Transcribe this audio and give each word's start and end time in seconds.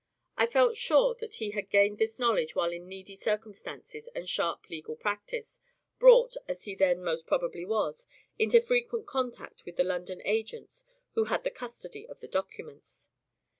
I 0.35 0.47
felt 0.47 0.75
sure 0.77 1.13
that 1.19 1.35
he 1.35 1.51
had 1.51 1.69
gained 1.69 1.99
this 1.99 2.17
knowledge 2.17 2.55
while 2.55 2.71
in 2.71 2.87
needy 2.87 3.15
circumstances 3.15 4.09
and 4.15 4.27
sharp 4.27 4.67
legal 4.67 4.95
practice, 4.95 5.59
brought, 5.99 6.35
as 6.47 6.63
he 6.63 6.73
then 6.73 7.03
most 7.03 7.27
probably 7.27 7.65
was, 7.65 8.07
into 8.39 8.61
frequent 8.61 9.05
contact 9.05 9.63
with 9.63 9.75
the 9.75 9.83
London 9.83 10.19
agents 10.25 10.85
who 11.11 11.25
had 11.25 11.43
the 11.43 11.51
custody 11.51 12.07
of 12.07 12.19
the 12.19 12.27
documents. 12.27 13.11